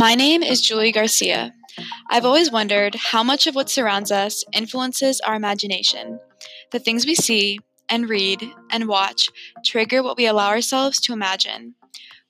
[0.00, 1.52] My name is Julie Garcia.
[2.08, 6.18] I've always wondered how much of what surrounds us influences our imagination.
[6.70, 9.28] The things we see and read and watch
[9.62, 11.74] trigger what we allow ourselves to imagine.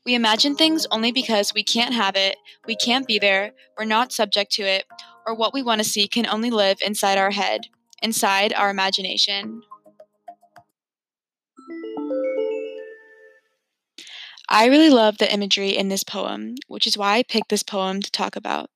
[0.04, 4.12] We imagine things only because we can't have it, we can't be there, we're not
[4.12, 4.84] subject to it,
[5.24, 7.68] or what we want to see can only live inside our head,
[8.02, 9.62] inside our imagination.
[14.50, 18.02] I really love the imagery in this poem, which is why I picked this poem
[18.02, 18.68] to talk about.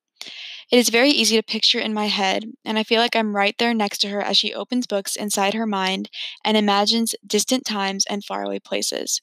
[0.70, 3.56] It is very easy to picture in my head, and I feel like I'm right
[3.58, 6.10] there next to her as she opens books inside her mind
[6.44, 9.20] and imagines distant times and faraway places.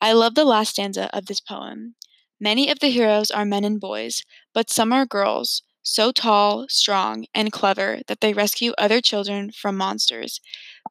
[0.00, 1.96] I love the last stanza of this poem.
[2.38, 4.22] Many of the heroes are men and boys,
[4.52, 9.76] but some are girls, so tall, strong, and clever that they rescue other children from
[9.76, 10.40] monsters.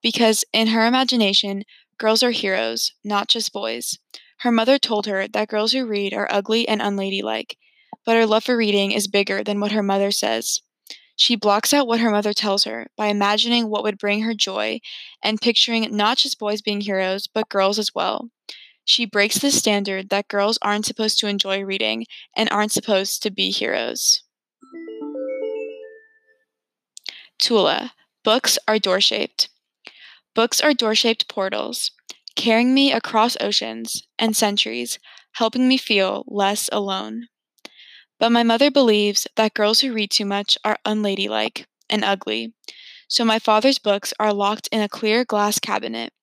[0.02, 1.64] Because in her imagination,
[1.98, 3.98] girls are heroes, not just boys.
[4.40, 7.58] Her mother told her that girls who read are ugly and unladylike,
[8.06, 10.62] but her love for reading is bigger than what her mother says.
[11.18, 14.80] She blocks out what her mother tells her by imagining what would bring her joy
[15.22, 18.30] and picturing not just boys being heroes, but girls as well.
[18.86, 23.32] She breaks the standard that girls aren't supposed to enjoy reading and aren't supposed to
[23.32, 24.24] be heroes.
[27.40, 27.92] Tula.
[28.24, 29.50] Books are door shaped.
[30.34, 31.92] Books are door shaped portals
[32.40, 34.98] carrying me across oceans and centuries,
[35.34, 37.28] helping me feel less alone.
[38.18, 42.54] But my mother believes that girls who read too much are unladylike and ugly,
[43.10, 46.14] so my father's books are locked in a clear glass cabinet.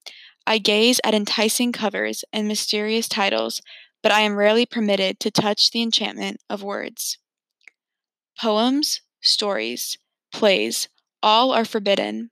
[0.46, 3.60] I gaze at enticing covers and mysterious titles,
[4.02, 7.18] but I am rarely permitted to touch the enchantment of words.
[8.40, 9.98] Poems, stories,
[10.32, 10.88] plays,
[11.22, 12.30] all are forbidden.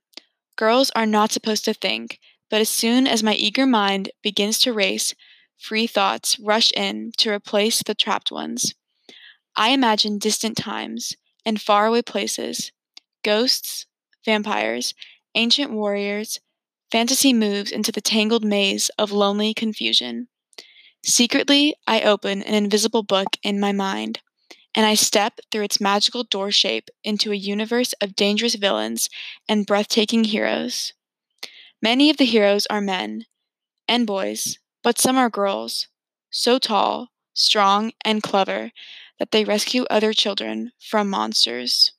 [0.55, 2.19] Girls are not supposed to think,
[2.55, 5.13] but as soon as my eager mind begins to race,
[5.57, 8.73] free thoughts rush in to replace the trapped ones.
[9.57, 12.71] I imagine distant times and faraway places,
[13.25, 13.87] ghosts,
[14.23, 14.93] vampires,
[15.35, 16.39] ancient warriors.
[16.93, 20.29] Fantasy moves into the tangled maze of lonely confusion.
[21.03, 24.21] Secretly, I open an invisible book in my mind,
[24.73, 29.09] and I step through its magical door shape into a universe of dangerous villains
[29.49, 30.93] and breathtaking heroes.
[31.85, 33.27] Many of the heroes are men
[33.87, 35.87] and boys, but some are girls,
[36.31, 38.71] so tall, strong, and clever
[39.19, 41.91] that they rescue other children from monsters.